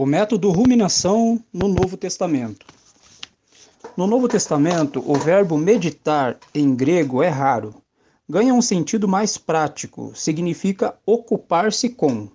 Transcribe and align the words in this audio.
O 0.00 0.06
método 0.06 0.52
ruminação 0.52 1.42
no 1.52 1.66
Novo 1.66 1.96
Testamento. 1.96 2.64
No 3.96 4.06
Novo 4.06 4.28
Testamento, 4.28 5.02
o 5.04 5.18
verbo 5.18 5.58
meditar 5.58 6.38
em 6.54 6.72
grego 6.72 7.20
é 7.20 7.26
raro. 7.26 7.74
Ganha 8.28 8.54
um 8.54 8.62
sentido 8.62 9.08
mais 9.08 9.36
prático, 9.36 10.12
significa 10.14 10.96
ocupar-se 11.04 11.88
com. 11.88 12.28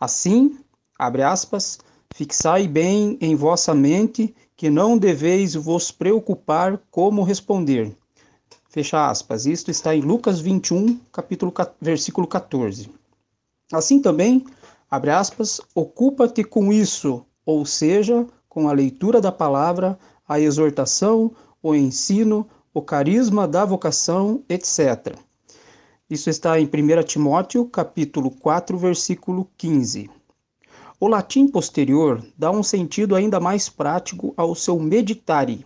Assim, 0.00 0.58
abre 0.98 1.22
aspas, 1.22 1.78
fixai 2.12 2.66
bem 2.66 3.16
em 3.20 3.36
vossa 3.36 3.72
mente 3.72 4.34
que 4.56 4.68
não 4.68 4.98
deveis 4.98 5.54
vos 5.54 5.92
preocupar 5.92 6.76
como 6.90 7.22
responder. 7.22 7.96
Fecha 8.68 9.08
aspas. 9.08 9.46
Isto 9.46 9.70
está 9.70 9.94
em 9.94 10.00
Lucas 10.00 10.40
21, 10.40 10.98
capítulo, 11.12 11.54
versículo 11.80 12.26
14. 12.26 12.90
Assim 13.72 14.02
também, 14.02 14.44
abre 14.90 15.10
aspas, 15.10 15.60
ocupa-te 15.74 16.42
com 16.42 16.72
isso, 16.72 17.24
ou 17.46 17.64
seja, 17.64 18.26
com 18.48 18.68
a 18.68 18.72
leitura 18.72 19.20
da 19.20 19.30
palavra, 19.30 19.98
a 20.28 20.40
exortação, 20.40 21.30
o 21.62 21.74
ensino, 21.74 22.46
o 22.74 22.82
carisma 22.82 23.46
da 23.46 23.64
vocação, 23.64 24.42
etc. 24.48 25.16
Isso 26.08 26.28
está 26.28 26.58
em 26.58 26.64
1 26.64 27.02
Timóteo, 27.04 27.66
capítulo 27.66 28.32
4, 28.32 28.76
versículo 28.76 29.48
15. 29.56 30.10
O 30.98 31.06
latim 31.06 31.46
posterior 31.46 32.22
dá 32.36 32.50
um 32.50 32.62
sentido 32.62 33.14
ainda 33.14 33.38
mais 33.38 33.68
prático 33.68 34.34
ao 34.36 34.54
seu 34.54 34.78
meditare. 34.78 35.64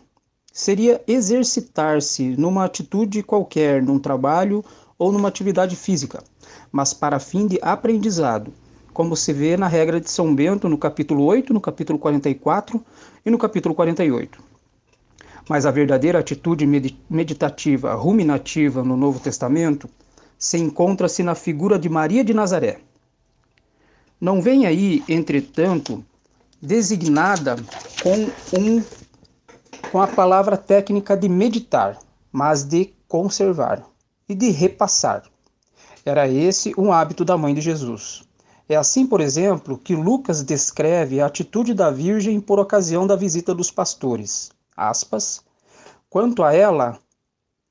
Seria 0.53 1.03
exercitar-se 1.09 2.37
numa 2.37 2.65
atitude 2.65 3.23
qualquer, 3.23 3.83
num 3.83 3.99
trabalho 3.99 4.63
ou 4.99 5.11
numa 5.11 5.29
atividade 5.29 5.75
física, 5.75 6.23
mas 6.71 6.95
para 6.95 7.19
fim 7.19 7.47
de 7.47 7.59
aprendizado, 7.61 8.53
como 8.95 9.17
se 9.17 9.33
vê 9.33 9.57
na 9.57 9.67
regra 9.67 10.01
de 10.01 10.09
São 10.09 10.33
Bento 10.33 10.69
no 10.69 10.79
capítulo 10.79 11.25
8, 11.25 11.53
no 11.53 11.61
capítulo 11.61 11.99
44 11.99 12.81
e 13.27 13.31
no 13.31 13.37
capítulo 13.37 13.75
48. 13.75 14.41
Mas 15.49 15.67
a 15.67 15.73
verdadeira 15.73 16.21
atitude 16.21 16.65
meditativa, 17.11 17.93
ruminativa 17.95 18.85
no 18.85 18.97
Novo 18.97 19.19
Testamento 19.19 19.91
se 20.39 20.59
encontra-se 20.59 21.25
na 21.25 21.35
figura 21.35 21.77
de 21.77 21.89
Maria 21.89 22.23
de 22.23 22.33
Nazaré. 22.33 22.79
Não 24.21 24.41
vem 24.41 24.65
aí, 24.65 25.03
entretanto, 25.09 26.03
designada 26.63 27.57
com 28.01 28.59
um 28.59 28.83
com 29.91 30.01
a 30.01 30.07
palavra 30.07 30.57
técnica 30.57 31.17
de 31.17 31.29
meditar, 31.29 31.99
mas 32.33 32.65
de 32.65 32.95
conservar 33.07 33.85
e 34.29 34.35
de 34.35 34.51
repassar. 34.51 35.25
Era 36.05 36.29
esse 36.29 36.73
um 36.79 36.93
hábito 36.93 37.25
da 37.25 37.37
mãe 37.37 37.55
de 37.55 37.61
Jesus. 37.61 38.25
É 38.69 38.77
assim, 38.77 39.07
por 39.07 39.21
exemplo, 39.21 39.77
que 39.77 39.95
Lucas 39.95 40.43
descreve 40.43 41.21
a 41.21 41.27
atitude 41.27 41.75
da 41.75 41.91
Virgem 41.91 42.41
por 42.41 42.59
ocasião 42.59 43.07
da 43.07 43.17
visita 43.17 43.55
dos 43.55 43.71
pastores. 43.71 44.51
Aspas, 44.77 45.43
Quanto 46.15 46.45
a 46.45 46.55
ela, 46.55 46.97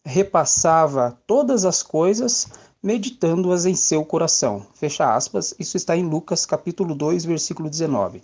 repassava 0.03 1.17
todas 1.25 1.63
as 1.63 1.81
coisas, 1.81 2.50
meditando-as 2.83 3.66
em 3.66 3.73
seu 3.73 4.03
coração. 4.03 4.67
Fecha 4.73 5.16
aspas. 5.16 5.55
Isso 5.58 5.77
está 5.77 5.95
em 5.95 6.03
Lucas 6.03 6.45
capítulo 6.45 6.94
2, 6.94 7.23
versículo 7.23 7.69
19. 7.69 8.22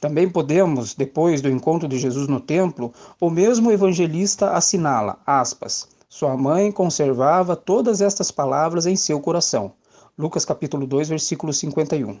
Também 0.00 0.30
podemos, 0.30 0.94
depois 0.94 1.42
do 1.42 1.50
encontro 1.50 1.86
de 1.86 1.98
Jesus 1.98 2.26
no 2.26 2.40
templo, 2.40 2.90
o 3.20 3.28
mesmo 3.28 3.70
evangelista 3.70 4.52
assinala, 4.52 5.18
aspas, 5.26 5.86
sua 6.08 6.38
mãe 6.38 6.72
conservava 6.72 7.54
todas 7.54 8.00
estas 8.00 8.30
palavras 8.30 8.86
em 8.86 8.96
seu 8.96 9.20
coração. 9.20 9.74
Lucas 10.20 10.44
capítulo 10.44 10.86
2, 10.86 11.08
versículo 11.08 11.50
51. 11.50 12.18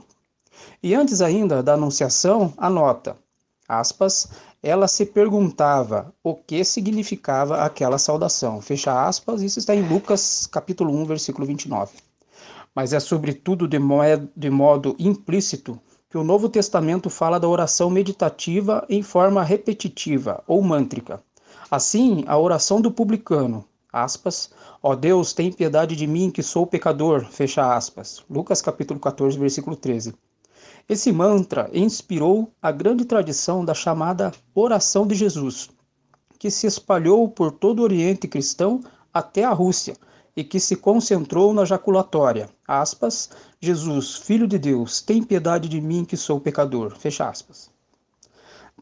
E 0.82 0.94
antes 0.94 1.20
ainda 1.20 1.62
da 1.62 1.74
anunciação, 1.74 2.54
anota, 2.56 3.14
aspas, 3.68 4.30
ela 4.62 4.88
se 4.88 5.04
perguntava 5.04 6.10
o 6.24 6.34
que 6.34 6.64
significava 6.64 7.58
aquela 7.62 7.98
saudação. 7.98 8.62
Fecha 8.62 9.06
aspas, 9.06 9.42
isso 9.42 9.58
está 9.58 9.74
em 9.74 9.86
Lucas 9.86 10.46
capítulo 10.46 10.94
1, 10.94 11.04
versículo 11.04 11.46
29. 11.46 11.92
Mas 12.74 12.94
é 12.94 13.00
sobretudo 13.00 13.68
de 13.68 13.78
de 14.34 14.48
modo 14.48 14.96
implícito 14.98 15.78
que 16.08 16.16
o 16.16 16.24
Novo 16.24 16.48
Testamento 16.48 17.10
fala 17.10 17.38
da 17.38 17.48
oração 17.48 17.90
meditativa 17.90 18.82
em 18.88 19.02
forma 19.02 19.42
repetitiva 19.42 20.42
ou 20.46 20.62
mântrica. 20.62 21.22
Assim, 21.70 22.24
a 22.26 22.38
oração 22.38 22.80
do 22.80 22.90
publicano, 22.90 23.62
aspas, 23.92 24.50
ó 24.82 24.94
Deus, 24.94 25.32
tem 25.32 25.52
piedade 25.52 25.96
de 25.96 26.06
mim 26.06 26.30
que 26.30 26.42
sou 26.42 26.66
pecador, 26.66 27.24
fecha 27.24 27.74
aspas. 27.74 28.24
Lucas 28.28 28.62
capítulo 28.62 28.98
14, 28.98 29.38
versículo 29.38 29.76
13. 29.76 30.14
Esse 30.88 31.12
mantra 31.12 31.70
inspirou 31.72 32.52
a 32.60 32.72
grande 32.72 33.04
tradição 33.04 33.64
da 33.64 33.74
chamada 33.74 34.32
oração 34.54 35.06
de 35.06 35.14
Jesus, 35.14 35.70
que 36.38 36.50
se 36.50 36.66
espalhou 36.66 37.28
por 37.28 37.52
todo 37.52 37.80
o 37.80 37.82
Oriente 37.82 38.26
cristão 38.26 38.80
até 39.12 39.44
a 39.44 39.52
Rússia 39.52 39.96
e 40.36 40.42
que 40.42 40.58
se 40.58 40.76
concentrou 40.76 41.52
na 41.52 41.64
jaculatória, 41.64 42.48
aspas, 42.66 43.30
Jesus, 43.60 44.16
Filho 44.16 44.46
de 44.46 44.58
Deus, 44.58 45.02
tem 45.02 45.22
piedade 45.22 45.68
de 45.68 45.80
mim 45.80 46.04
que 46.04 46.16
sou 46.16 46.40
pecador, 46.40 46.96
fecha 46.96 47.28
aspas. 47.28 47.70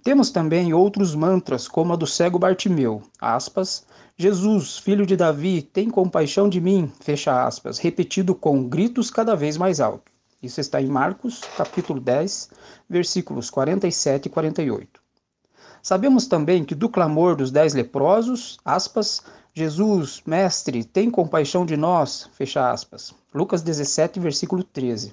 Temos 0.08 0.30
também 0.30 0.72
outros 0.72 1.14
mantras, 1.14 1.68
como 1.68 1.92
a 1.92 1.96
do 1.96 2.06
cego 2.06 2.38
Bartimeu, 2.38 3.02
aspas, 3.20 3.84
Jesus, 4.16 4.78
filho 4.78 5.04
de 5.04 5.14
Davi, 5.14 5.60
tem 5.60 5.90
compaixão 5.90 6.48
de 6.48 6.62
mim, 6.62 6.90
fecha 6.98 7.44
aspas, 7.44 7.76
repetido 7.76 8.34
com 8.34 8.66
gritos 8.66 9.10
cada 9.10 9.36
vez 9.36 9.58
mais 9.58 9.80
altos. 9.80 10.10
Isso 10.42 10.62
está 10.62 10.80
em 10.80 10.86
Marcos, 10.86 11.42
capítulo 11.58 12.00
10, 12.00 12.48
versículos 12.88 13.50
47 13.50 14.24
e 14.24 14.30
48. 14.30 14.98
Sabemos 15.82 16.26
também 16.26 16.64
que 16.64 16.74
do 16.74 16.88
clamor 16.88 17.36
dos 17.36 17.50
dez 17.50 17.74
leprosos, 17.74 18.56
aspas, 18.64 19.22
Jesus, 19.52 20.22
mestre, 20.24 20.84
tem 20.84 21.10
compaixão 21.10 21.66
de 21.66 21.76
nós, 21.76 22.30
fecha 22.32 22.70
aspas. 22.70 23.12
Lucas 23.34 23.60
17, 23.60 24.18
versículo 24.20 24.64
13. 24.64 25.12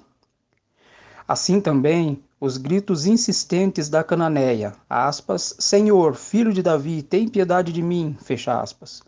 Assim 1.28 1.60
também 1.60 2.24
os 2.40 2.58
gritos 2.58 3.08
insistentes 3.08 3.90
da 3.90 4.04
cananeia, 4.04 4.74
aspas, 4.88 5.56
Senhor, 5.58 6.14
filho 6.14 6.54
de 6.54 6.62
Davi, 6.62 7.02
tem 7.02 7.28
piedade 7.28 7.74
de 7.74 7.82
mim, 7.82 8.16
fecha 8.22 8.62
aspas. 8.62 9.02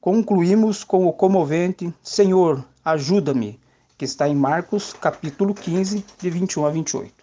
Concluímos 0.00 0.82
com 0.82 1.06
o 1.06 1.12
comovente, 1.12 1.94
Senhor, 2.02 2.64
ajuda-me, 2.84 3.60
que 3.96 4.04
está 4.04 4.28
em 4.28 4.34
Marcos, 4.34 4.92
capítulo 4.92 5.54
15, 5.54 6.04
de 6.18 6.30
21 6.30 6.66
a 6.66 6.70
28. 6.70 7.14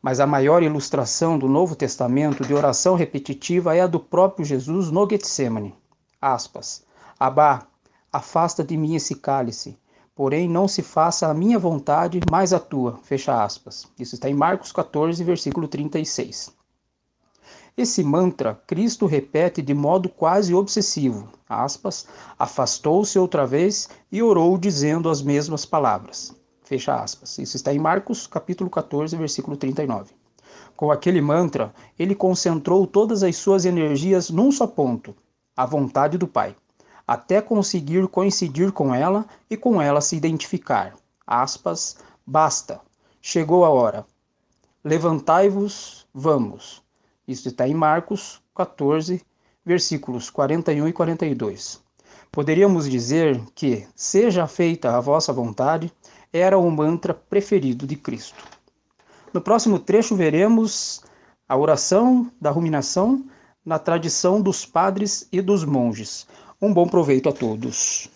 Mas 0.00 0.18
a 0.18 0.26
maior 0.26 0.62
ilustração 0.62 1.38
do 1.38 1.48
Novo 1.48 1.76
Testamento 1.76 2.46
de 2.46 2.54
oração 2.54 2.94
repetitiva 2.94 3.76
é 3.76 3.80
a 3.80 3.86
do 3.86 4.00
próprio 4.00 4.46
Jesus 4.46 4.90
no 4.90 5.06
Getsemane. 5.10 5.74
Aspas, 6.22 6.84
Abá, 7.20 7.66
afasta 8.12 8.64
de 8.64 8.76
mim 8.76 8.94
esse 8.94 9.16
cálice, 9.16 9.76
porém 10.18 10.48
não 10.48 10.66
se 10.66 10.82
faça 10.82 11.28
a 11.28 11.32
minha 11.32 11.60
vontade, 11.60 12.18
mas 12.28 12.52
a 12.52 12.58
tua. 12.58 12.98
Fecha 13.04 13.40
aspas. 13.40 13.86
Isso 13.96 14.16
está 14.16 14.28
em 14.28 14.34
Marcos 14.34 14.72
14, 14.72 15.22
versículo 15.22 15.68
36. 15.68 16.52
Esse 17.76 18.02
mantra 18.02 18.60
Cristo 18.66 19.06
repete 19.06 19.62
de 19.62 19.72
modo 19.72 20.08
quase 20.08 20.52
obsessivo. 20.52 21.28
Aspas, 21.48 22.08
afastou-se 22.36 23.16
outra 23.16 23.46
vez 23.46 23.88
e 24.10 24.20
orou 24.20 24.58
dizendo 24.58 25.08
as 25.08 25.22
mesmas 25.22 25.64
palavras. 25.64 26.34
Fecha 26.64 26.96
aspas. 26.96 27.38
Isso 27.38 27.54
está 27.54 27.72
em 27.72 27.78
Marcos 27.78 28.26
capítulo 28.26 28.68
14, 28.68 29.16
versículo 29.16 29.56
39. 29.56 30.16
Com 30.74 30.90
aquele 30.90 31.20
mantra, 31.20 31.72
ele 31.96 32.16
concentrou 32.16 32.88
todas 32.88 33.22
as 33.22 33.36
suas 33.36 33.64
energias 33.64 34.30
num 34.30 34.50
só 34.50 34.66
ponto, 34.66 35.14
a 35.56 35.64
vontade 35.64 36.18
do 36.18 36.26
Pai 36.26 36.56
até 37.08 37.40
conseguir 37.40 38.06
coincidir 38.06 38.70
com 38.70 38.94
ela 38.94 39.24
e 39.48 39.56
com 39.56 39.80
ela 39.80 40.02
se 40.02 40.14
identificar. 40.14 40.94
Aspas, 41.26 41.96
basta, 42.26 42.82
chegou 43.22 43.64
a 43.64 43.70
hora. 43.70 44.06
Levantai-vos, 44.84 46.06
vamos. 46.12 46.82
Isso 47.26 47.48
está 47.48 47.66
em 47.66 47.72
Marcos 47.72 48.42
14, 48.54 49.22
versículos 49.64 50.28
41 50.28 50.86
e 50.86 50.92
42. 50.92 51.82
Poderíamos 52.30 52.88
dizer 52.88 53.40
que, 53.54 53.88
seja 53.96 54.46
feita 54.46 54.94
a 54.94 55.00
vossa 55.00 55.32
vontade, 55.32 55.90
era 56.30 56.58
o 56.58 56.70
mantra 56.70 57.14
preferido 57.14 57.86
de 57.86 57.96
Cristo. 57.96 58.44
No 59.32 59.40
próximo 59.40 59.78
trecho 59.78 60.14
veremos 60.14 61.02
a 61.48 61.56
oração 61.56 62.30
da 62.38 62.50
ruminação 62.50 63.24
na 63.64 63.78
tradição 63.78 64.40
dos 64.40 64.64
padres 64.64 65.26
e 65.32 65.40
dos 65.40 65.64
monges. 65.64 66.26
Um 66.60 66.72
bom 66.72 66.86
proveito 66.88 67.28
a 67.28 67.32
todos. 67.32 68.08